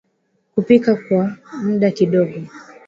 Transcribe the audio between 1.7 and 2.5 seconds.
kidogo